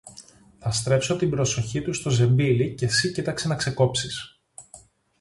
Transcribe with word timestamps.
Θα 0.59 0.71
στρέψω 0.71 1.15
την 1.15 1.29
προσοχή 1.29 1.81
του 1.81 1.93
στο 1.93 2.09
ζεμπίλι 2.09 2.73
και 2.75 2.87
συ 2.87 3.11
κοίταξε 3.11 3.47
να 3.47 3.55
ξεκόψεις. 3.55 4.41